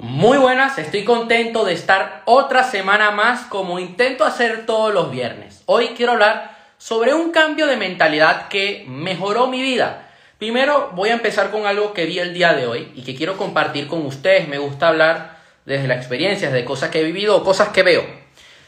[0.00, 5.64] Muy buenas, estoy contento de estar otra semana más como intento hacer todos los viernes.
[5.66, 10.08] Hoy quiero hablar sobre un cambio de mentalidad que mejoró mi vida.
[10.38, 13.36] Primero voy a empezar con algo que vi el día de hoy y que quiero
[13.36, 14.46] compartir con ustedes.
[14.46, 18.04] Me gusta hablar desde la experiencia, de cosas que he vivido o cosas que veo.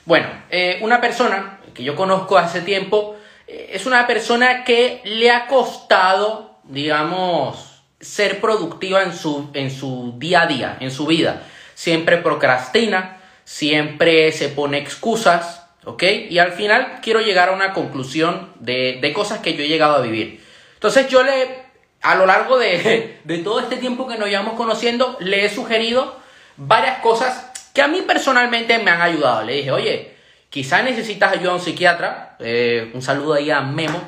[0.07, 3.15] Bueno, eh, una persona que yo conozco hace tiempo
[3.47, 7.70] eh, es una persona que le ha costado, digamos,
[8.01, 11.43] ser productiva en su, en su día a día, en su vida.
[11.75, 16.03] Siempre procrastina, siempre se pone excusas, ¿ok?
[16.31, 19.97] Y al final quiero llegar a una conclusión de, de cosas que yo he llegado
[19.97, 20.43] a vivir.
[20.75, 21.63] Entonces yo le,
[22.01, 26.19] a lo largo de, de todo este tiempo que nos llevamos conociendo, le he sugerido
[26.57, 29.45] varias cosas que a mí personalmente me han ayudado.
[29.45, 30.15] Le dije, oye,
[30.49, 32.37] quizás necesitas ayuda a un psiquiatra.
[32.41, 34.01] Eh, un saludo ahí a Memo.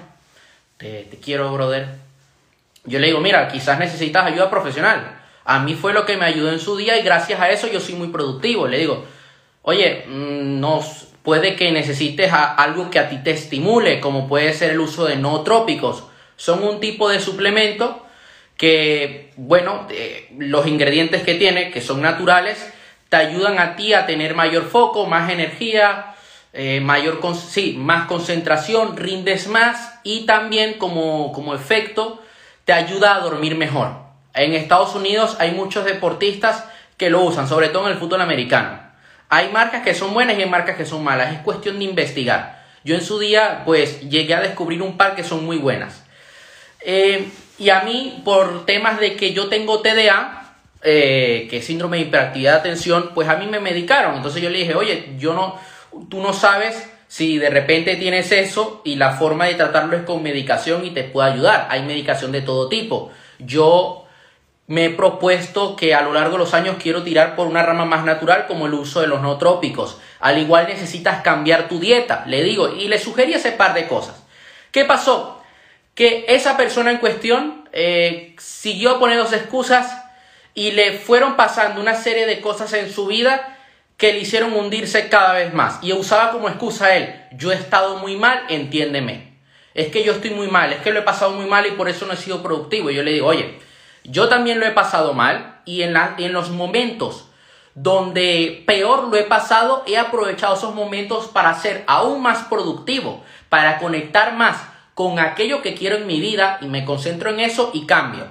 [0.79, 2.03] Te, te quiero, brother.
[2.85, 5.21] Yo le digo, mira, quizás necesitas ayuda profesional.
[5.45, 7.81] A mí fue lo que me ayudó en su día y gracias a eso yo
[7.81, 8.67] soy muy productivo.
[8.67, 9.05] Le digo,
[9.63, 10.85] oye, mm, no,
[11.23, 15.17] puede que necesites algo que a ti te estimule, como puede ser el uso de
[15.17, 16.05] nootrópicos.
[16.37, 18.05] Son un tipo de suplemento
[18.57, 22.73] que, bueno, eh, los ingredientes que tiene, que son naturales,
[23.09, 26.15] te ayudan a ti a tener mayor foco, más energía,
[26.53, 32.23] eh, mayor, sí, más concentración, rindes más y también como, como efecto
[32.65, 33.93] te ayuda a dormir mejor.
[34.35, 36.65] En Estados Unidos hay muchos deportistas
[36.97, 38.81] que lo usan, sobre todo en el fútbol americano.
[39.29, 41.33] Hay marcas que son buenas y hay marcas que son malas.
[41.33, 42.63] Es cuestión de investigar.
[42.85, 46.05] Yo en su día, pues, llegué a descubrir un par que son muy buenas.
[46.81, 51.99] Eh, y a mí, por temas de que yo tengo TDA, eh, que es síndrome
[51.99, 54.17] de hiperactividad de atención, pues a mí me medicaron.
[54.17, 55.59] Entonces yo le dije, oye, yo no,
[56.09, 60.23] tú no sabes si de repente tienes eso y la forma de tratarlo es con
[60.23, 61.67] medicación y te puede ayudar.
[61.69, 63.11] Hay medicación de todo tipo.
[63.39, 64.07] Yo
[64.67, 67.85] me he propuesto que a lo largo de los años quiero tirar por una rama
[67.85, 69.99] más natural como el uso de los no trópicos.
[70.21, 74.25] Al igual necesitas cambiar tu dieta, le digo, y le sugerí ese par de cosas.
[74.71, 75.43] ¿Qué pasó?
[75.95, 80.03] Que esa persona en cuestión eh, siguió poniendo excusas
[80.55, 83.52] y le fueron pasando una serie de cosas en su vida
[84.03, 85.79] que le hicieron hundirse cada vez más.
[85.81, 89.39] Y usaba como excusa a él, yo he estado muy mal, entiéndeme.
[89.75, 91.89] Es que yo estoy muy mal, es que lo he pasado muy mal y por
[91.89, 92.91] eso no he sido productivo.
[92.91, 93.61] Y yo le digo, oye,
[94.03, 97.29] yo también lo he pasado mal y en, en los momentos
[97.77, 103.79] donde peor lo he pasado, he aprovechado esos momentos para ser aún más productivo, para
[103.79, 104.57] conectar más
[104.95, 108.27] con aquello que quiero en mi vida y me concentro en eso y cambio.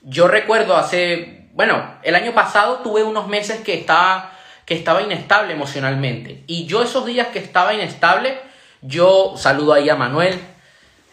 [0.00, 4.32] Yo recuerdo hace, bueno, el año pasado tuve unos meses que estaba
[4.66, 6.42] que estaba inestable emocionalmente.
[6.46, 8.38] Y yo esos días que estaba inestable,
[8.82, 10.38] yo saludo ahí a Manuel,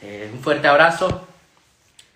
[0.01, 1.27] eh, un fuerte abrazo.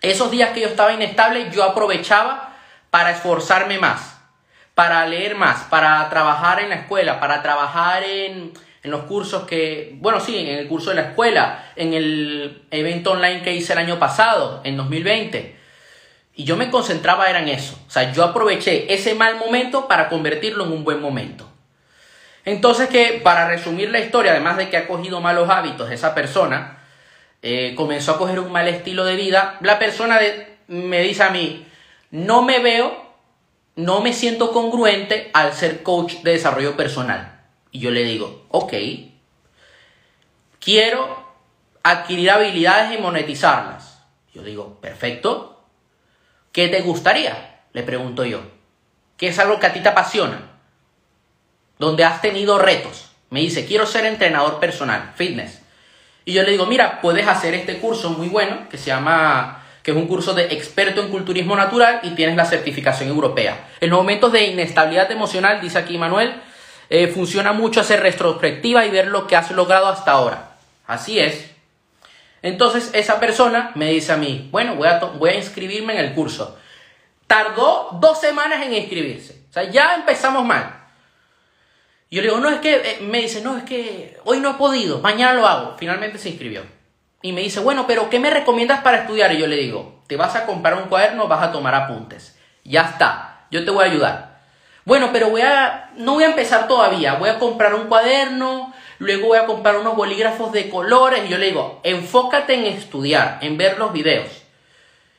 [0.02, 2.56] Esos días que yo estaba inestable, yo aprovechaba
[2.90, 4.18] para esforzarme más,
[4.74, 9.96] para leer más, para trabajar en la escuela, para trabajar en, en los cursos que,
[10.00, 13.78] bueno, sí, en el curso de la escuela, en el evento online que hice el
[13.78, 15.57] año pasado, en 2020.
[16.38, 17.76] Y yo me concentraba era en eso.
[17.88, 21.50] O sea, yo aproveché ese mal momento para convertirlo en un buen momento.
[22.44, 26.78] Entonces que, para resumir la historia, además de que ha cogido malos hábitos esa persona,
[27.42, 30.20] eh, comenzó a coger un mal estilo de vida, la persona
[30.68, 31.66] me dice a mí,
[32.12, 33.04] no me veo,
[33.74, 37.40] no me siento congruente al ser coach de desarrollo personal.
[37.72, 38.74] Y yo le digo, ok,
[40.60, 41.20] quiero
[41.82, 44.04] adquirir habilidades y monetizarlas.
[44.32, 45.47] Yo digo, perfecto,
[46.52, 47.60] ¿Qué te gustaría?
[47.72, 48.40] Le pregunto yo.
[49.16, 50.40] ¿Qué es algo que a ti te apasiona?
[51.78, 53.10] Donde has tenido retos.
[53.30, 55.60] Me dice, quiero ser entrenador personal, fitness.
[56.24, 59.90] Y yo le digo, mira, puedes hacer este curso muy bueno que se llama, que
[59.90, 63.68] es un curso de experto en culturismo natural y tienes la certificación europea.
[63.80, 66.34] En los momentos de inestabilidad emocional, dice aquí Manuel,
[66.90, 70.56] eh, funciona mucho hacer retrospectiva y ver lo que has logrado hasta ahora.
[70.86, 71.50] Así es.
[72.42, 74.88] Entonces esa persona me dice a mí, bueno, voy
[75.30, 76.56] a, inscribirme en el curso.
[77.26, 79.42] Tardó dos semanas en inscribirse.
[79.50, 80.74] O sea, ya empezamos mal.
[82.10, 84.54] Yo le digo, no, es que, eh", me dice, no, es que hoy no he
[84.54, 85.76] podido, mañana lo hago.
[85.78, 86.62] Finalmente se inscribió.
[87.20, 89.32] Y me dice, bueno, pero ¿qué me recomiendas para estudiar?
[89.32, 92.38] Y yo le digo, te vas a comprar un cuaderno, vas a tomar apuntes.
[92.64, 94.38] Ya está, yo te voy a ayudar.
[94.84, 99.28] Bueno, pero voy a, no voy a empezar todavía, voy a comprar un cuaderno, luego
[99.28, 103.56] voy a comprar unos bolígrafos de colores y yo le digo, enfócate en estudiar, en
[103.56, 104.28] ver los videos.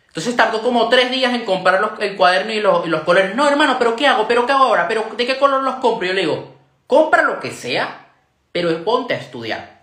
[0.08, 3.36] Entonces tardó como tres días en comprar el cuaderno y los, y los, colores.
[3.36, 4.28] No, hermano, pero ¿qué hago?
[4.28, 4.88] ¿Pero qué hago ahora?
[4.88, 6.08] ¿Pero de qué color los compro?
[6.08, 6.56] Yo le digo,
[6.88, 8.08] compra lo que sea,
[8.52, 9.82] pero ponte a estudiar.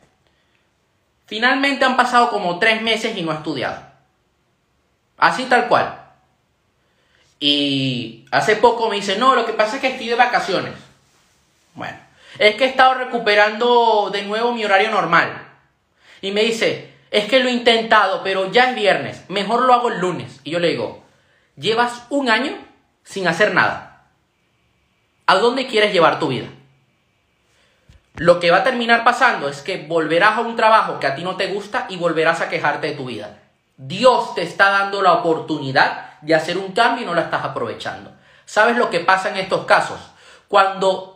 [1.27, 3.81] Finalmente han pasado como tres meses y no ha estudiado.
[5.17, 6.03] Así tal cual.
[7.39, 10.75] Y hace poco me dice, no, lo que pasa es que estoy de vacaciones.
[11.75, 11.99] Bueno,
[12.39, 15.47] es que he estado recuperando de nuevo mi horario normal.
[16.21, 19.89] Y me dice, es que lo he intentado, pero ya es viernes, mejor lo hago
[19.89, 20.41] el lunes.
[20.45, 21.05] Y yo le digo,
[21.57, 22.57] llevas un año
[23.05, 24.05] sin hacer nada.
[25.27, 26.49] ¿A dónde quieres llevar tu vida?
[28.15, 31.23] Lo que va a terminar pasando es que volverás a un trabajo que a ti
[31.23, 33.39] no te gusta y volverás a quejarte de tu vida.
[33.77, 38.11] Dios te está dando la oportunidad de hacer un cambio y no la estás aprovechando.
[38.47, 39.99] ¿Sabes lo que pasa en estos casos?
[40.49, 41.16] Cuando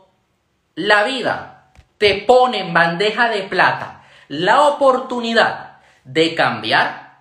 [0.74, 7.18] la vida te pone en bandeja de plata la oportunidad de cambiar,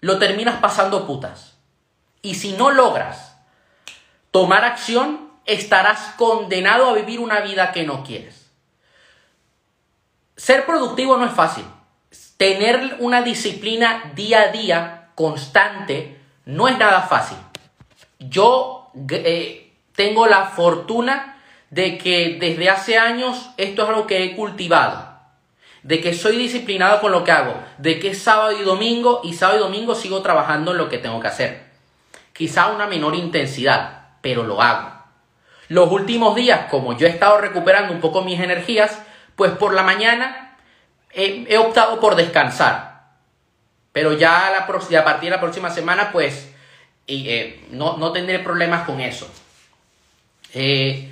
[0.00, 1.56] lo terminas pasando putas.
[2.22, 3.36] Y si no logras
[4.30, 8.50] tomar acción, estarás condenado a vivir una vida que no quieres.
[10.36, 11.64] Ser productivo no es fácil
[12.36, 17.38] tener una disciplina día a día constante no es nada fácil.
[18.18, 21.33] Yo eh, tengo la fortuna
[21.74, 25.18] de que desde hace años esto es algo que he cultivado,
[25.82, 29.32] de que soy disciplinado con lo que hago, de que es sábado y domingo y
[29.32, 31.64] sábado y domingo sigo trabajando en lo que tengo que hacer.
[32.32, 34.92] Quizá una menor intensidad, pero lo hago.
[35.66, 39.02] Los últimos días, como yo he estado recuperando un poco mis energías,
[39.34, 40.56] pues por la mañana
[41.10, 43.02] he, optado por descansar.
[43.90, 46.52] Pero ya a, partir de la próxima semana, pues
[47.08, 49.28] eh, no, tendré problemas con eso.
[50.52, 51.10] Eh,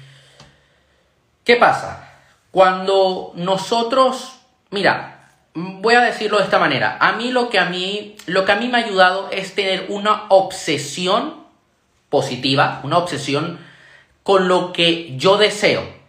[1.45, 2.09] ¿Qué pasa?
[2.51, 4.41] Cuando nosotros,
[4.71, 6.99] mira, voy a decirlo de esta manera.
[7.01, 9.87] A mí lo que a mí, lo que a mí me ha ayudado es tener
[9.89, 11.47] una obsesión
[12.09, 13.59] positiva, una obsesión
[14.23, 16.03] con lo que yo deseo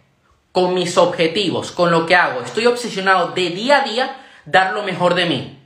[0.54, 2.40] con mis objetivos, con lo que hago.
[2.40, 5.58] Estoy obsesionado de día a día dar lo mejor de mí.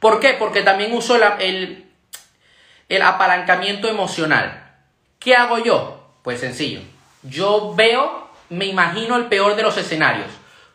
[0.00, 0.34] ¿Por qué?
[0.36, 1.86] Porque también uso el,
[2.88, 4.68] el, apalancamiento emocional.
[5.20, 6.16] ¿Qué hago yo?
[6.24, 6.80] Pues sencillo.
[7.22, 10.28] Yo veo, me imagino el peor de los escenarios.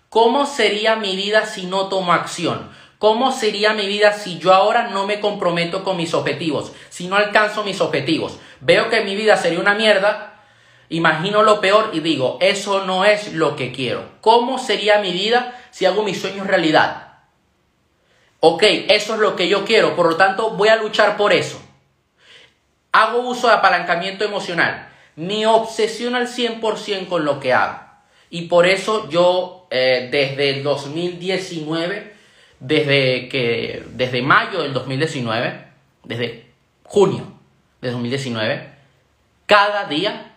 [0.10, 2.70] ¿Cómo sería mi vida si no tomo acción?
[2.98, 6.72] ¿Cómo sería mi vida si yo ahora no me comprometo con mis objetivos?
[6.90, 8.38] Si no alcanzo mis objetivos.
[8.62, 10.34] Veo que mi vida sería una mierda,
[10.90, 14.06] Imagino lo peor y digo, eso no es lo que quiero.
[14.22, 17.10] ¿Cómo sería mi vida si hago mis sueños realidad?
[18.40, 21.62] Ok, eso es lo que yo quiero, por lo tanto voy a luchar por eso.
[22.94, 24.87] Hago uso de apalancamiento emocional.
[25.18, 27.82] Me obsesiona al 100% con lo que hago.
[28.30, 32.14] Y por eso yo eh, desde el 2019,
[32.60, 35.66] desde, que, desde mayo del 2019,
[36.06, 36.46] desde
[36.84, 37.26] junio
[37.82, 38.70] de 2019,
[39.46, 40.36] cada día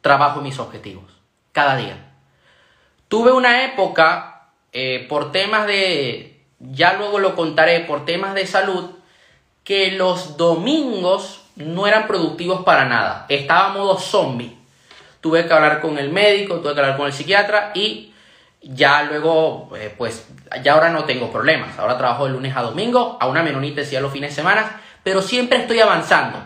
[0.00, 1.04] trabajo mis objetivos,
[1.52, 2.12] cada día.
[3.08, 8.90] Tuve una época, eh, por temas de, ya luego lo contaré, por temas de salud,
[9.62, 13.26] que los domingos no eran productivos para nada.
[13.28, 14.56] Estaba modo zombie.
[15.20, 18.12] Tuve que hablar con el médico, tuve que hablar con el psiquiatra y
[18.60, 20.26] ya luego, eh, pues,
[20.62, 21.78] ya ahora no tengo problemas.
[21.78, 25.22] Ahora trabajo de lunes a domingo, a una menor intensidad los fines de semana, pero
[25.22, 26.38] siempre estoy avanzando.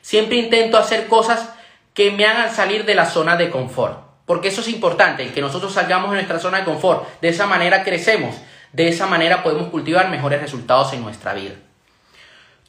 [0.00, 1.52] Siempre intento hacer cosas
[1.94, 4.00] que me hagan salir de la zona de confort.
[4.26, 7.20] Porque eso es importante, que nosotros salgamos de nuestra zona de confort.
[7.20, 8.36] De esa manera crecemos,
[8.72, 11.54] de esa manera podemos cultivar mejores resultados en nuestra vida.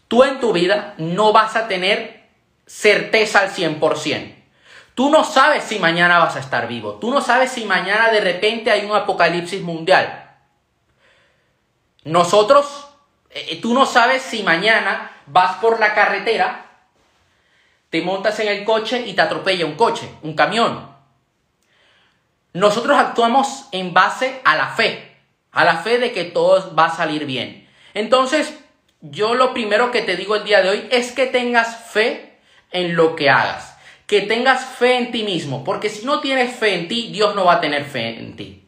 [0.08, 2.28] Tú en tu vida no vas a tener
[2.66, 4.36] certeza al 100%.
[4.96, 6.94] Tú no sabes si mañana vas a estar vivo.
[6.94, 10.32] Tú no sabes si mañana de repente hay un apocalipsis mundial.
[12.04, 12.88] Nosotros,
[13.30, 16.68] eh, tú no sabes si mañana vas por la carretera
[17.90, 20.96] te montas en el coche y te atropella un coche, un camión.
[22.54, 25.16] Nosotros actuamos en base a la fe,
[25.52, 27.70] a la fe de que todo va a salir bien.
[27.94, 28.54] Entonces,
[29.02, 32.40] yo lo primero que te digo el día de hoy es que tengas fe
[32.72, 36.74] en lo que hagas, que tengas fe en ti mismo, porque si no tienes fe
[36.76, 38.64] en ti, Dios no va a tener fe en ti.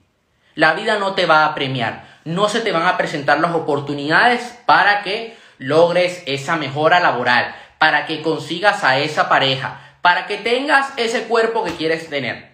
[0.55, 4.57] La vida no te va a premiar, no se te van a presentar las oportunidades
[4.65, 10.91] para que logres esa mejora laboral, para que consigas a esa pareja, para que tengas
[10.97, 12.49] ese cuerpo que quieres tener.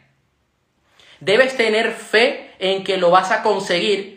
[1.19, 4.14] Debes tener fe en que lo vas a conseguir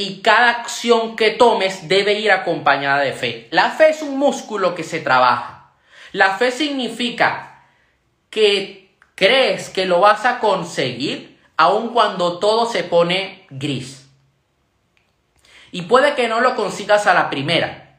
[0.00, 3.48] y cada acción que tomes debe ir acompañada de fe.
[3.50, 5.72] La fe es un músculo que se trabaja.
[6.12, 7.64] La fe significa
[8.30, 14.08] que crees que lo vas a conseguir aun cuando todo se pone gris.
[15.70, 17.98] Y puede que no lo consigas a la primera,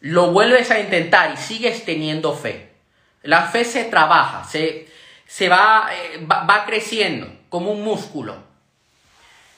[0.00, 2.74] lo vuelves a intentar y sigues teniendo fe.
[3.22, 4.88] La fe se trabaja, se,
[5.26, 8.43] se va, eh, va, va creciendo como un músculo.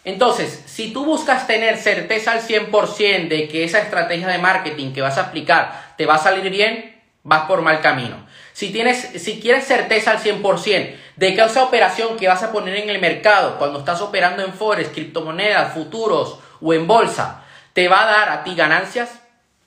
[0.06, 5.02] Entonces, si tú buscas tener certeza al 100% de que esa estrategia de marketing que
[5.02, 8.25] vas a aplicar te va a salir bien, vas por mal camino.
[8.52, 12.76] Si, tienes, si quieres certeza al 100% de que esa operación que vas a poner
[12.76, 18.04] en el mercado cuando estás operando en forex, criptomonedas, futuros o en bolsa, te va
[18.04, 19.10] a dar a ti ganancias,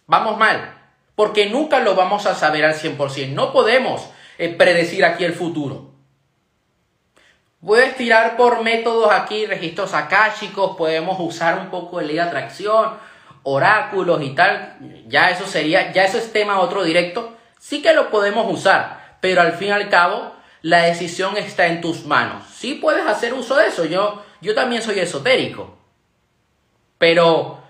[0.07, 0.73] vamos mal.
[1.15, 3.33] Porque nunca lo vamos a saber al 100%.
[3.33, 5.91] No podemos eh, predecir aquí el futuro.
[7.65, 12.97] Puedes tirar por métodos aquí, registros akáshicos, podemos usar un poco de ley de atracción,
[13.43, 14.77] oráculos y tal.
[15.07, 17.35] Ya eso sería, ya eso es tema otro directo.
[17.59, 21.81] Sí que lo podemos usar, pero al fin y al cabo la decisión está en
[21.81, 22.43] tus manos.
[22.49, 23.83] Sí puedes hacer uso de eso.
[23.85, 25.77] Yo, yo también soy esotérico.
[26.97, 27.61] Pero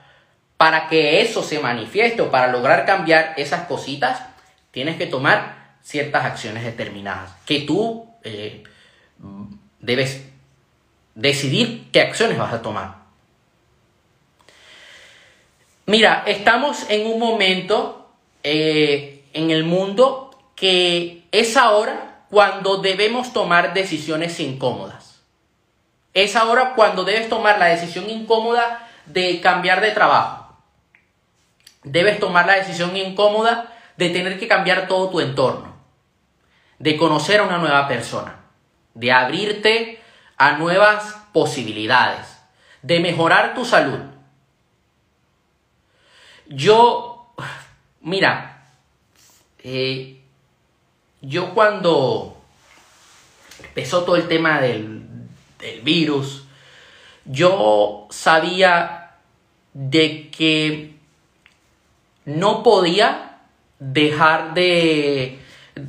[0.58, 4.22] para que eso se manifieste o para lograr cambiar esas cositas,
[4.72, 8.64] tienes que tomar ciertas acciones determinadas que tú eh,
[9.80, 10.26] debes
[11.16, 12.96] decidir qué acciones vas a tomar.
[15.86, 18.12] Mira, estamos en un momento
[18.44, 25.22] eh, en el mundo que es ahora cuando debemos tomar decisiones incómodas.
[26.14, 30.58] Es ahora cuando debes tomar la decisión incómoda de cambiar de trabajo.
[31.84, 35.76] Debes tomar la decisión incómoda de tener que cambiar todo tu entorno.
[36.78, 38.39] De conocer a una nueva persona
[38.94, 40.02] de abrirte
[40.38, 42.40] a nuevas posibilidades,
[42.82, 44.00] de mejorar tu salud.
[46.48, 47.34] Yo,
[48.02, 48.64] mira,
[49.64, 50.22] eh,
[51.22, 52.42] yo cuando
[53.64, 55.04] empezó todo el tema del,
[55.60, 56.46] del virus,
[57.26, 59.12] yo sabía
[59.74, 60.96] de que
[62.26, 63.40] no podía
[63.80, 65.40] dejar de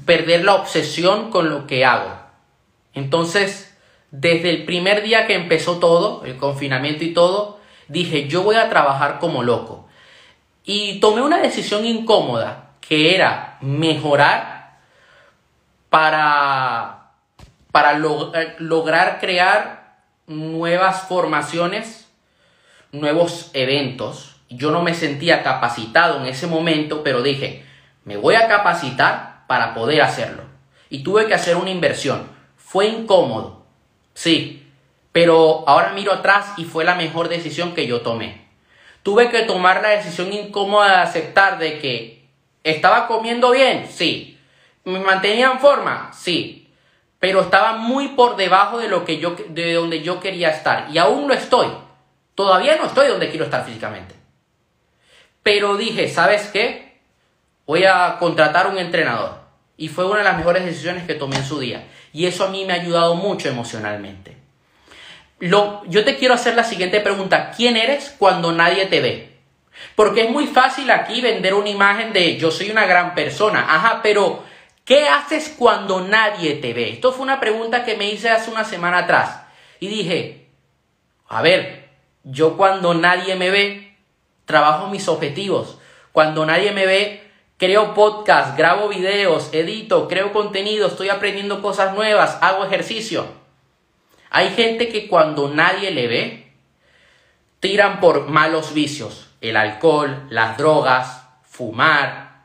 [0.04, 2.19] perder la obsesión con lo que hago.
[2.94, 3.76] Entonces,
[4.11, 8.68] desde el primer día que empezó todo, el confinamiento y todo, dije, yo voy a
[8.68, 9.88] trabajar como loco.
[10.64, 14.78] Y tomé una decisión incómoda, que era mejorar
[15.90, 17.12] para,
[17.70, 22.09] para eh, lograr crear nuevas formaciones,
[22.92, 24.37] nuevos eventos.
[24.49, 27.64] Yo no me sentía capacitado en ese momento, pero dije,
[28.04, 30.42] me voy a capacitar para poder hacerlo.
[30.88, 32.39] Y tuve que hacer una inversión
[32.70, 33.64] fue incómodo,
[34.14, 34.64] sí,
[35.10, 38.46] pero ahora miro atrás y fue la mejor decisión que yo tomé.
[39.02, 42.28] Tuve que tomar la decisión incómoda de aceptar de que
[42.62, 44.38] estaba comiendo bien, sí.
[44.84, 46.72] Me mantenía en forma, sí.
[47.18, 50.98] Pero estaba muy por debajo de lo que yo de donde yo quería estar y
[50.98, 51.66] aún lo estoy.
[52.36, 54.14] Todavía no estoy donde quiero estar físicamente.
[55.42, 57.00] Pero dije, ¿sabes qué?
[57.66, 59.40] Voy a contratar un entrenador.
[59.76, 61.88] Y fue una de las mejores decisiones que tomé en su día.
[62.12, 64.37] Y eso a mí me ha ayudado mucho emocionalmente.
[65.38, 67.52] Lo, yo te quiero hacer la siguiente pregunta.
[67.57, 69.31] ¿Quién eres cuando nadie te ve?
[69.95, 73.67] Porque es muy fácil aquí vender una imagen de yo soy una gran persona.
[73.69, 74.45] Ajá, pero
[74.85, 76.90] ¿qué haces cuando nadie te ve?
[76.90, 79.43] Esto fue una pregunta que me hice hace una semana atrás.
[79.79, 80.49] Y dije,
[81.29, 81.88] a ver,
[82.25, 83.97] yo cuando nadie me ve,
[84.45, 85.79] trabajo mis objetivos.
[86.12, 87.29] Cuando nadie me ve,
[87.61, 93.26] creo podcast, grabo videos, edito, creo contenido, estoy aprendiendo cosas nuevas, hago ejercicio.
[94.31, 96.52] Hay gente que cuando nadie le ve,
[97.61, 102.45] tiran por malos vicios, el alcohol, las drogas, fumar,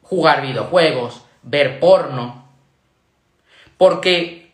[0.00, 2.48] jugar videojuegos, ver porno.
[3.76, 4.50] Porque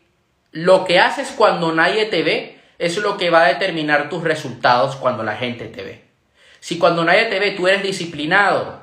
[0.50, 4.97] lo que haces cuando nadie te ve es lo que va a determinar tus resultados
[4.97, 6.04] cuando la gente te ve.
[6.59, 8.81] Si cuando nadie te ve tú eres disciplinado,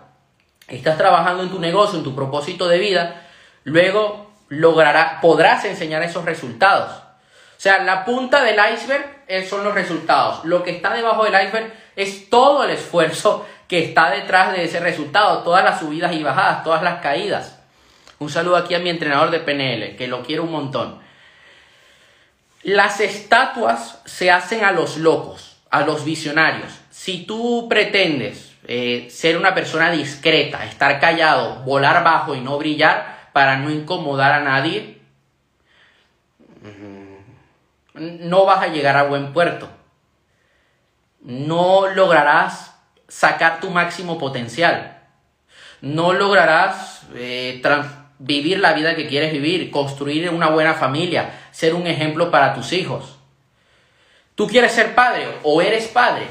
[0.76, 3.28] estás trabajando en tu negocio, en tu propósito de vida,
[3.64, 6.92] luego logrará, podrás enseñar esos resultados.
[6.92, 10.46] O sea, la punta del iceberg son los resultados.
[10.46, 14.80] Lo que está debajo del iceberg es todo el esfuerzo que está detrás de ese
[14.80, 17.60] resultado, todas las subidas y bajadas, todas las caídas.
[18.18, 21.00] Un saludo aquí a mi entrenador de PNL, que lo quiero un montón.
[22.64, 26.74] Las estatuas se hacen a los locos, a los visionarios.
[26.90, 33.30] Si tú pretendes eh, ser una persona discreta, estar callado, volar bajo y no brillar
[33.34, 35.02] para no incomodar a nadie,
[36.62, 39.70] mm, no vas a llegar a buen puerto.
[41.22, 42.76] No lograrás
[43.08, 44.98] sacar tu máximo potencial.
[45.82, 47.62] No lograrás eh,
[48.20, 52.74] vivir la vida que quieres vivir, construir una buena familia, ser un ejemplo para tus
[52.74, 53.18] hijos.
[54.36, 56.28] Tú quieres ser padre o eres padre,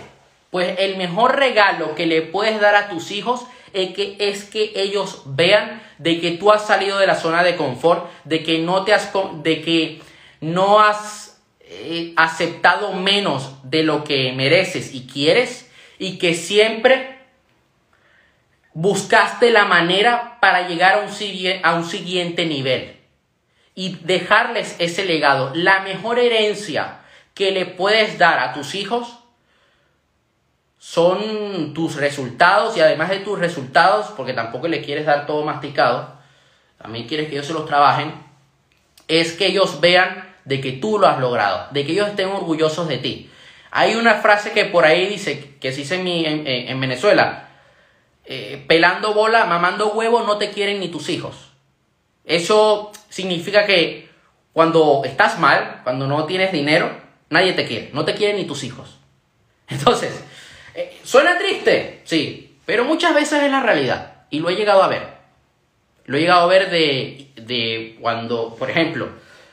[0.51, 4.73] pues el mejor regalo que le puedes dar a tus hijos es que, es que
[4.77, 8.85] ellos vean de que tú has salido de la zona de confort, de que no
[8.85, 9.13] te has,
[9.43, 10.01] de que
[10.41, 17.19] no has eh, aceptado menos de lo que mereces y quieres y que siempre
[18.73, 21.11] buscaste la manera para llegar a un,
[21.63, 22.97] a un siguiente nivel
[23.75, 25.53] y dejarles ese legado.
[25.55, 27.01] La mejor herencia
[27.35, 29.19] que le puedes dar a tus hijos
[30.79, 36.17] son tus resultados y además de tus resultados, porque tampoco le quieres dar todo masticado,
[36.81, 38.15] también quieres que ellos se los trabajen,
[39.09, 42.89] es que ellos vean de que tú lo has logrado, de que ellos estén orgullosos
[42.89, 43.31] de ti.
[43.71, 47.51] Hay una frase que por ahí dice, que se dice en, en, Venezuela,
[48.25, 51.51] eh, pelando bola, mamando huevo, no te quieren ni tus hijos.
[52.25, 54.09] Eso significa que
[54.53, 56.91] cuando estás mal, cuando no tienes dinero,
[57.31, 58.99] nadie te quiere, no te quieren ni tus hijos.
[59.69, 60.25] Entonces,
[60.79, 62.03] eh, ¿suena triste?
[62.05, 65.19] Sí, pero muchas veces es la realidad y lo he llegado a ver.
[66.05, 69.09] Lo he llegado a ver de, de cuando, por ejemplo,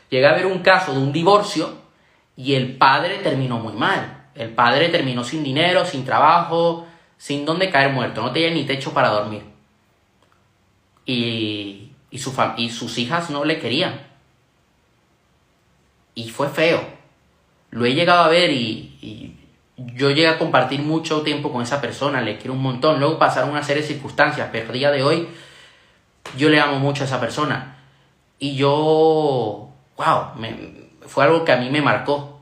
[0.09, 1.79] llega a ver un caso de un divorcio
[2.37, 4.27] y el padre terminó muy mal.
[4.35, 6.85] El padre terminó sin dinero, sin trabajo,
[7.17, 9.41] sin dónde caer muerto, no tenía ni techo para dormir.
[11.07, 13.99] Y, y, su y sus hijas no le querían.
[16.13, 16.85] Y fue feo.
[17.71, 19.35] Lo he llegado a ver y
[19.77, 22.99] yo llegué a compartir mucho tiempo con esa persona, le quiero un montón.
[22.99, 25.27] Luego pasaron una serie de circunstancias, pero a día de hoy
[26.37, 27.77] yo le amo mucho a esa persona.
[28.39, 30.23] Y yo, wow,
[31.07, 32.41] fue algo que a mí me marcó.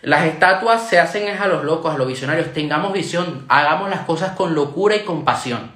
[0.00, 2.52] Las estatuas se hacen es a los locos, a los visionarios.
[2.52, 5.70] Tengamos visión, hagamos las cosas con locura y compasión.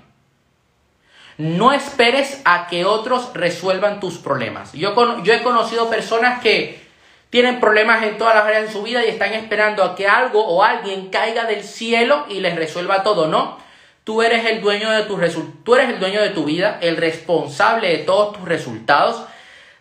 [1.38, 4.72] No esperes a que otros resuelvan tus problemas.
[4.72, 6.85] Yo, yo he conocido personas que
[7.30, 10.46] tienen problemas en todas las áreas de su vida y están esperando a que algo
[10.46, 13.26] o alguien caiga del cielo y les resuelva todo.
[13.28, 13.58] No,
[14.04, 15.20] tú eres el dueño de tus
[15.64, 19.26] tú eres el dueño de tu vida, el responsable de todos tus resultados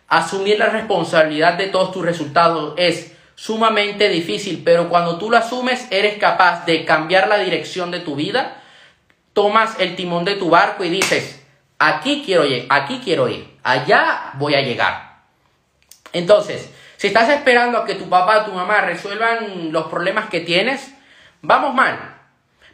[0.08, 5.88] Asumir la responsabilidad de todos tus resultados es sumamente difícil, pero cuando tú lo asumes
[5.90, 8.62] eres capaz de cambiar la dirección de tu vida,
[9.32, 11.44] tomas el timón de tu barco y dices,
[11.78, 15.24] aquí quiero, aquí quiero ir, allá voy a llegar.
[16.12, 20.40] Entonces, si estás esperando a que tu papá o tu mamá resuelvan los problemas que
[20.40, 20.94] tienes,
[21.42, 21.98] vamos mal,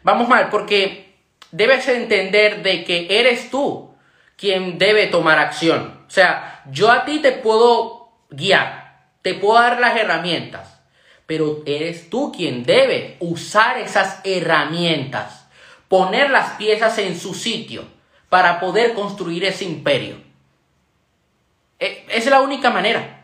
[0.03, 1.15] vamos mal, porque
[1.51, 3.95] debes entender de que eres tú
[4.37, 6.03] quien debe tomar acción.
[6.07, 10.81] O sea, yo a ti te puedo guiar, te puedo dar las herramientas,
[11.25, 15.47] pero eres tú quien debe usar esas herramientas,
[15.87, 17.85] poner las piezas en su sitio
[18.29, 20.15] para poder construir ese imperio.
[21.79, 23.22] E, es la única manera.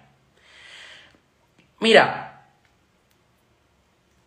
[1.79, 2.43] Mira,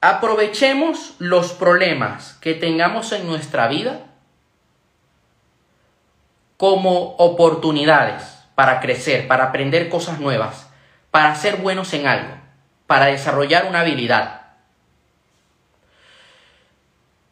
[0.00, 4.06] aprovechemos los problemas que tengamos en nuestra vida
[6.56, 10.68] como oportunidades para crecer, para aprender cosas nuevas,
[11.10, 12.34] para ser buenos en algo,
[12.86, 14.42] para desarrollar una habilidad.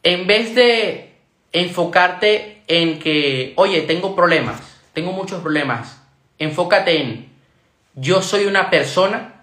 [0.02, 1.14] En vez de
[1.52, 4.60] enfocarte en que, oye, tengo problemas,
[4.92, 6.00] tengo muchos problemas,
[6.38, 7.32] enfócate en,
[7.94, 9.39] yo soy una persona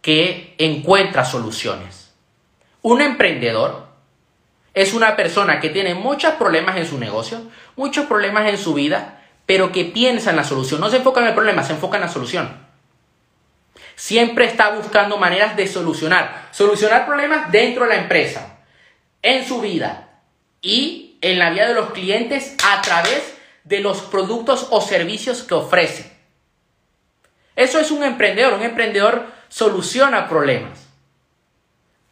[0.00, 2.12] que encuentra soluciones.
[2.82, 3.88] Un emprendedor
[4.72, 7.42] es una persona que tiene muchos problemas en su negocio,
[7.76, 10.80] muchos problemas en su vida, pero que piensa en la solución.
[10.80, 12.70] No se enfoca en el problema, se enfoca en la solución.
[13.96, 16.48] Siempre está buscando maneras de solucionar.
[16.52, 18.60] Solucionar problemas dentro de la empresa,
[19.22, 20.08] en su vida
[20.62, 23.34] y en la vida de los clientes a través
[23.64, 26.10] de los productos o servicios que ofrece.
[27.56, 28.54] Eso es un emprendedor.
[28.54, 30.88] Un emprendedor soluciona problemas,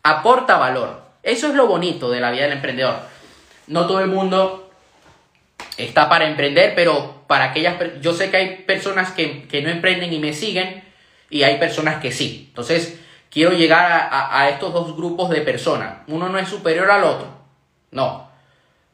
[0.03, 1.03] aporta valor.
[1.23, 2.97] Eso es lo bonito de la vida del emprendedor.
[3.67, 4.71] No todo el mundo
[5.79, 7.77] está para emprender, pero para aquellas...
[8.01, 10.83] Yo sé que hay personas que, no emprenden y me siguen
[11.31, 12.47] y hay personas que sí.
[12.49, 12.99] Entonces,
[13.31, 15.99] quiero llegar a, estos dos grupos de personas.
[16.09, 17.29] Uno no es superior al otro.
[17.93, 18.29] No.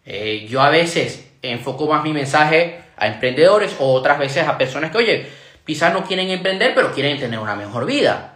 [0.05, 4.91] Eh, yo a veces enfoco más mi mensaje a emprendedores o otras veces a personas
[4.91, 5.29] que, oye,
[5.65, 8.34] quizás no quieren emprender, pero quieren tener una mejor vida.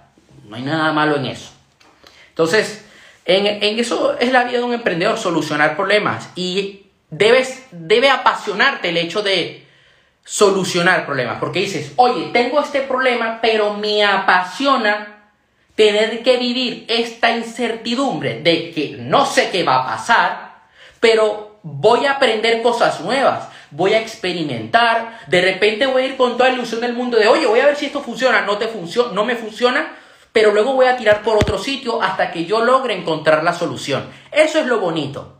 [0.48, 1.50] No hay nada malo en eso.
[2.30, 2.84] Entonces,
[3.24, 6.30] en, eso es la vida de un emprendedor, solucionar problemas.
[6.34, 9.66] Y debes, debe apasionarte el hecho de
[10.24, 11.38] solucionar problemas.
[11.38, 15.18] Porque dices, oye, tengo este problema, pero me apasiona
[15.74, 20.54] tener que vivir esta incertidumbre de que no sé qué va a pasar,
[20.98, 26.36] pero voy a aprender cosas nuevas, voy a experimentar, de repente voy a ir con
[26.36, 28.68] toda la ilusión del mundo de, oye, voy a ver si esto funciona, no, te
[28.68, 29.94] funciona, no me funciona,
[30.32, 34.08] pero luego voy a tirar por otro sitio hasta que yo logre encontrar la solución.
[34.30, 35.38] Eso es lo bonito.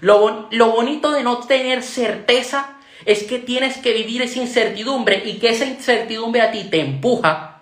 [0.00, 0.18] Lo,
[0.50, 5.64] bonito de no tener certeza es que tienes que vivir esa incertidumbre y que esa
[5.64, 7.60] incertidumbre a ti te empuja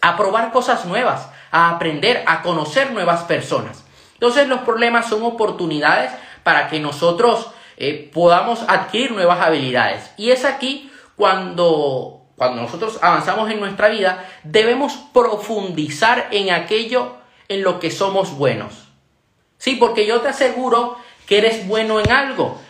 [0.00, 3.84] a probar cosas nuevas, a aprender, a conocer nuevas personas.
[4.14, 6.10] Entonces los problemas son oportunidades
[6.42, 10.10] para que nosotros eh, podamos adquirir nuevas habilidades.
[10.16, 17.16] Y es aquí cuando, cuando nosotros avanzamos en nuestra vida, debemos profundizar en aquello
[17.48, 18.88] en lo que somos buenos.
[19.58, 20.96] Sí, porque yo te aseguro
[21.26, 22.60] que eres bueno en algo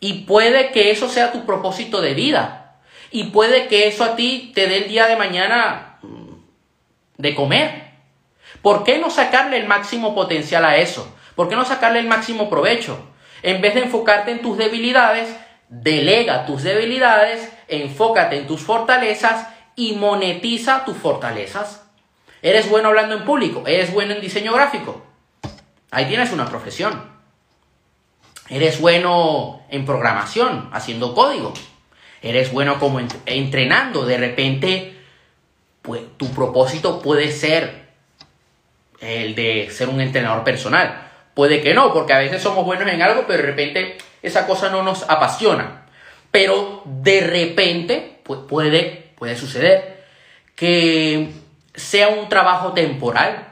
[0.00, 4.50] y puede que eso sea tu propósito de vida y puede que eso a ti
[4.54, 6.34] te dé el día de mañana mm,
[7.18, 7.84] de comer.
[8.62, 11.14] ¿Por qué no sacarle el máximo potencial a eso?
[11.36, 12.98] ¿Por qué no sacarle el máximo provecho?
[13.42, 15.28] En vez de enfocarte en tus debilidades,
[15.68, 21.82] delega tus debilidades, enfócate en tus fortalezas y monetiza tus fortalezas.
[22.42, 23.64] ¿Eres bueno hablando en público?
[23.66, 25.02] ¿Eres bueno en diseño gráfico?
[25.90, 27.12] Ahí tienes una profesión.
[28.48, 31.54] ¿Eres bueno en programación, haciendo código?
[32.20, 34.04] ¿Eres bueno como entrenando?
[34.04, 34.98] De repente,
[35.80, 37.84] pues, tu propósito puede ser
[39.00, 41.10] el de ser un entrenador personal.
[41.34, 44.70] Puede que no, porque a veces somos buenos en algo, pero de repente esa cosa
[44.70, 45.86] no nos apasiona.
[46.30, 50.04] Pero de repente puede, puede suceder
[50.56, 51.30] que
[51.74, 53.48] sea un trabajo temporal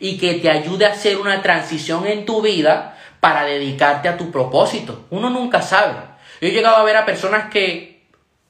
[0.00, 4.30] y que te ayude a hacer una transición en tu vida para dedicarte a tu
[4.30, 5.06] propósito.
[5.10, 5.94] Uno nunca sabe.
[6.40, 8.02] Yo he llegado a ver a personas que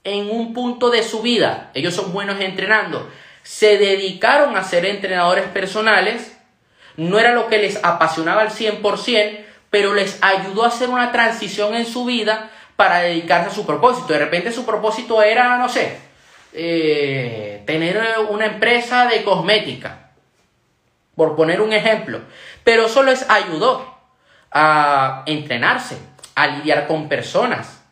[0.04, 3.09] en un punto de su vida, ellos son buenos entrenando,
[3.42, 6.38] se dedicaron a ser entrenadores personales
[6.98, 9.38] no era lo que les apasionaba al 100%,
[9.70, 14.12] pero les ayudó a hacer una transición en su vida para dedicarse a su propósito.
[14.12, 15.98] De repente su propósito era, no sé,
[16.52, 20.11] eh, tener una empresa de cosmética,
[21.14, 22.20] por poner un ejemplo.
[22.64, 23.98] Pero eso les ayudó
[24.50, 25.98] a entrenarse,
[26.35, 27.83] a lidiar con personas,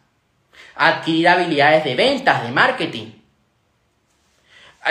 [0.76, 3.12] a adquirir habilidades de ventas, de marketing.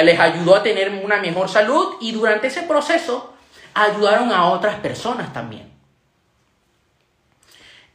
[0.04, 3.34] Les ayudó a tener una mejor salud y durante ese proceso
[3.74, 5.74] ayudaron a otras personas también.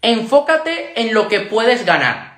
[0.03, 2.31] Enfócate en lo que puedes ganar.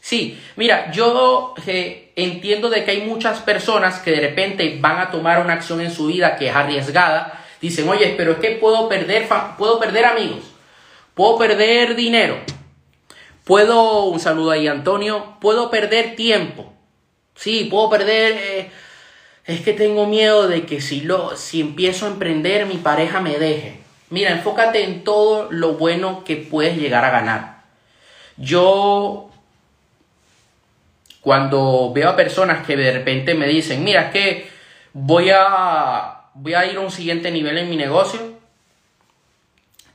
[0.00, 5.10] Sí, mira, yo eh, entiendo de que hay muchas personas que de repente van a
[5.10, 7.44] tomar una acción en su vida que es arriesgada.
[7.60, 10.44] Dicen, oye, pero es que puedo perder, puedo perder amigos,
[11.14, 12.38] puedo perder dinero,
[13.44, 16.72] puedo, un saludo ahí Antonio, puedo perder tiempo.
[17.34, 18.32] Sí, puedo perder...
[18.36, 18.70] Eh,
[19.48, 23.38] es que tengo miedo de que si, lo, si empiezo a emprender mi pareja me
[23.38, 23.80] deje.
[24.10, 27.62] Mira, enfócate en todo lo bueno que puedes llegar a ganar.
[28.36, 29.30] Yo,
[31.20, 34.50] cuando veo a personas que de repente me dicen, mira, es que
[34.92, 38.38] voy a, voy a ir a un siguiente nivel en mi negocio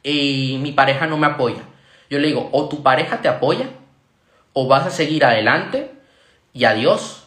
[0.04, 1.64] y mi pareja no me apoya.
[2.10, 3.68] Yo le digo, o tu pareja te apoya,
[4.54, 5.92] o vas a seguir adelante
[6.54, 7.24] y adiós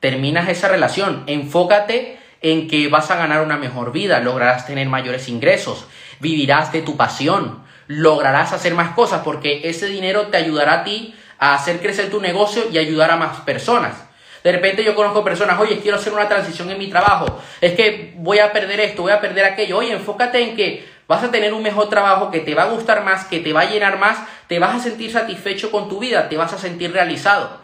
[0.00, 1.24] terminas esa relación.
[1.26, 5.86] Enfócate en que vas a ganar una mejor vida, lograrás tener mayores ingresos,
[6.20, 11.14] vivirás de tu pasión, lograrás hacer más cosas porque ese dinero te ayudará a ti
[11.38, 14.04] a hacer crecer tu negocio y ayudar a más personas.
[14.44, 18.14] De repente yo conozco personas, oye, quiero hacer una transición en mi trabajo, es que
[18.16, 19.78] voy a perder esto, voy a perder aquello.
[19.78, 23.02] Oye, enfócate en que vas a tener un mejor trabajo, que te va a gustar
[23.02, 26.28] más, que te va a llenar más, te vas a sentir satisfecho con tu vida,
[26.28, 27.60] te vas a sentir realizado.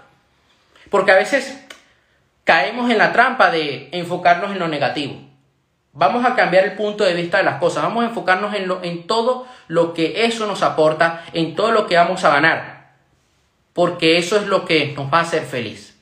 [0.90, 1.64] Porque a veces
[2.44, 5.20] caemos en la trampa de enfocarnos en lo negativo.
[5.96, 9.46] Vamos a cambiar el punto de vista de las cosas, vamos a enfocarnos en, todo
[9.68, 12.94] lo que eso nos aporta, en todo lo que vamos a ganar,
[13.72, 15.96] porque eso es lo que nos va a hacer feliz.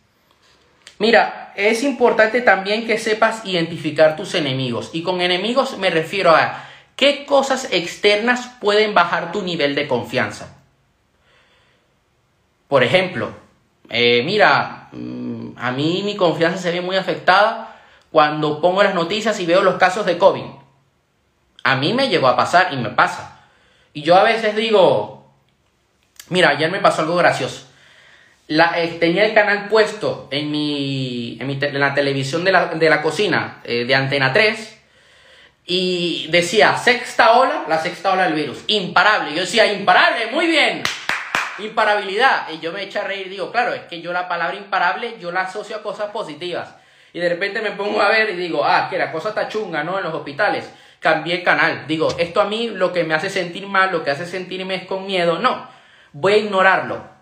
[0.99, 6.65] Mira, es importante también que sepas identificar tus enemigos, y con enemigos me refiero a
[6.97, 10.57] qué cosas externas pueden bajar tu nivel de confianza.
[12.67, 13.35] Por ejemplo,
[13.91, 14.89] eh, mira,
[15.57, 17.72] a mí mi confianza se ve muy afectada
[18.13, 20.45] cuando pongo las noticias y veo los casos de COVID.
[21.65, 23.41] A mí me llegó a pasar y me pasa.
[23.95, 25.33] Y yo a veces digo,
[26.29, 27.67] mira, ayer me pasó algo gracioso.
[28.49, 33.85] La, eh, tenía el canal puesto en, mi, en, la televisión de la, cocina eh,
[33.87, 34.81] de Antena 3
[35.65, 39.35] y decía sexta ola, la sexta ola del virus, imparable.
[39.35, 40.83] Yo decía, imparable, muy bien.
[41.59, 42.49] Imparabilidad.
[42.53, 45.31] Y yo me eché a reír digo, claro, es que yo la palabra imparable yo
[45.33, 46.82] la asocio a cosas positivas.
[47.13, 49.85] Y de repente me pongo a ver y digo, ah, que la cosa está chunga,
[49.85, 49.99] ¿no?
[49.99, 50.71] En los hospitales.
[50.99, 51.87] Cambié el canal.
[51.87, 54.85] Digo, esto a mí lo que me hace sentir mal, lo que hace sentirme es
[54.85, 55.39] con miedo.
[55.39, 55.69] No,
[56.13, 57.13] voy a ignorarlo.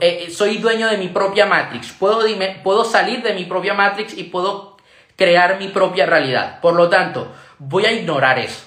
[0.00, 1.92] Eh, eh, soy dueño de mi propia Matrix.
[1.92, 2.24] Puedo,
[2.62, 4.76] puedo salir de mi propia Matrix y puedo
[5.16, 6.60] crear mi propia realidad.
[6.60, 8.64] Por lo tanto, voy a ignorar eso.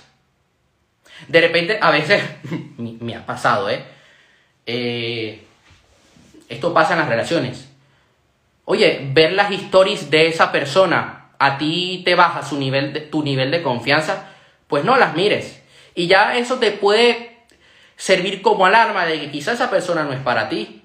[1.27, 2.21] De repente, a veces
[2.77, 3.83] me ha pasado, ¿eh?
[4.65, 5.43] Eh,
[6.47, 7.72] esto pasa en las relaciones.
[8.65, 13.23] Oye, ver las historias de esa persona a ti te baja su nivel de, tu
[13.23, 14.29] nivel de confianza,
[14.67, 15.61] pues no las mires.
[15.95, 17.37] Y ya eso te puede
[17.97, 20.81] servir como alarma de que quizás esa persona no es para ti.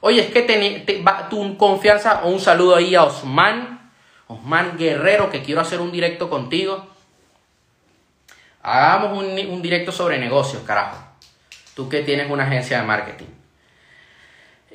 [0.00, 3.90] Oye, es que te, tu confianza, un saludo ahí a Osman,
[4.26, 6.86] Osman Guerrero, que quiero hacer un directo contigo.
[8.62, 10.98] Hagamos un, un directo sobre negocios, carajo.
[11.74, 13.35] Tú que tienes una agencia de marketing.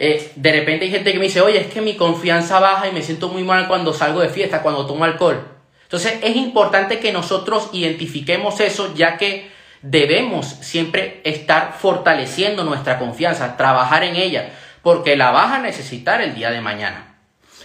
[0.04, 2.92] Eh, de repente hay gente que me dice, oye, es que mi confianza baja y
[2.92, 5.48] me siento muy mal cuando salgo de fiesta, cuando tomo alcohol.
[5.84, 9.52] Entonces es importante que nosotros identifiquemos eso, ya que
[9.84, 14.50] debemos siempre estar fortaleciendo nuestra confianza, trabajar en ella,
[14.82, 17.20] porque la vas a necesitar el día de mañana.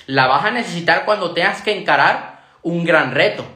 [0.05, 3.47] La vas a necesitar cuando tengas que encarar un gran reto.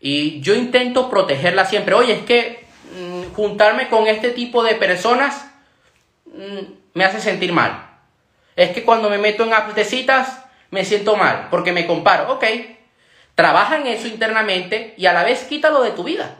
[0.00, 1.94] Y yo intento protegerla siempre.
[1.94, 5.48] Oye, es que mm, juntarme con este tipo de personas
[6.94, 7.90] me hace sentir mal.
[8.56, 9.74] Es que cuando me meto en apps
[10.70, 12.32] me siento mal porque me comparo.
[12.32, 12.44] Ok,
[13.34, 16.36] trabaja en eso internamente y a la vez quítalo de tu vida.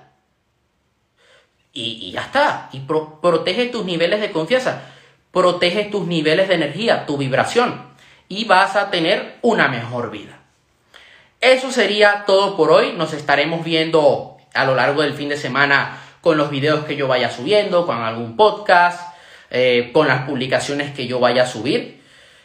[1.73, 2.69] Y, ya está.
[2.73, 4.83] Y protege tus niveles de confianza.
[5.31, 7.93] Protege tus niveles de energía, tu vibración.
[8.29, 10.39] Y vas a tener una mejor vida.
[11.41, 12.93] Eso sería todo por hoy.
[12.93, 17.09] Nos estaremos viendo a lo largo del fin de semana con los videos que yo
[17.09, 19.12] vaya subiendo, con algún podcast,
[19.55, 22.01] eh, con las publicaciones que yo vaya a subir.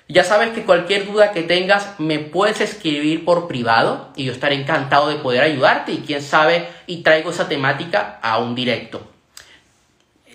[0.10, 4.56] Ya sabes que cualquier duda que tengas me puedes escribir por privado y yo estaré
[4.56, 9.10] encantado de poder ayudarte y quién sabe y traigo esa temática a un directo.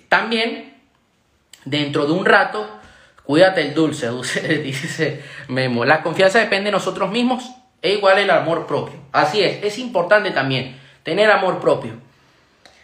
[0.09, 0.73] También,
[1.65, 2.67] dentro de un rato,
[3.23, 5.85] cuídate el dulce, dulce dice Memo.
[5.85, 7.43] La confianza depende de nosotros mismos
[7.83, 8.99] e igual el amor propio.
[9.11, 12.02] Así es, es importante también tener amor propio.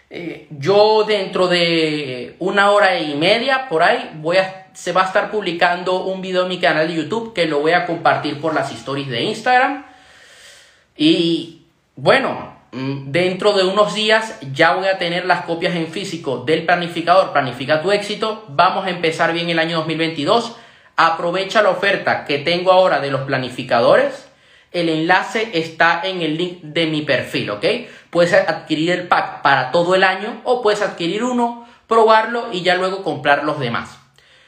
[0.10, 5.06] Eh, yo dentro de una hora y media por ahí voy a, se va a
[5.06, 8.54] estar publicando un video en mi canal de YouTube que lo voy a compartir por
[8.54, 9.86] las stories de Instagram.
[10.98, 11.62] Y
[11.96, 16.66] bueno, Mm, dentro de unos días ya voy a tener las copias en físico del
[16.66, 18.46] planificador Planifica tu éxito.
[18.50, 20.56] Vamos a empezar bien el año 2022.
[20.96, 24.30] Aprovecha la oferta que tengo ahora de los planificadores.
[24.72, 27.66] El enlace está en el link de mi perfil, ¿ok?
[28.10, 32.76] Puedes adquirir el pack para todo el año o puedes adquirir uno, probarlo y ya
[32.76, 33.98] luego comprar los demás.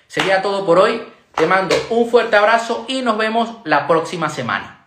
[0.07, 1.01] Sería todo por hoy.
[1.35, 4.80] Te mando un fuerte abrazo y nos vemos la próxima semana.